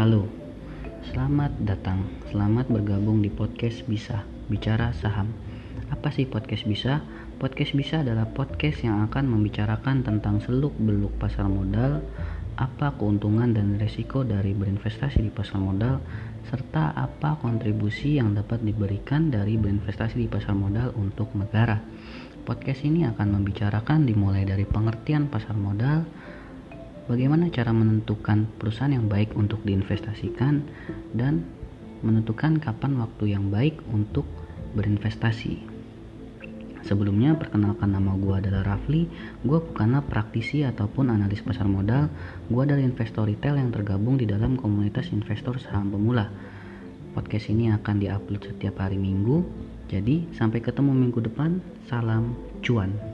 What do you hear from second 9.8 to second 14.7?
tentang seluk-beluk pasar modal, apa keuntungan dan risiko dari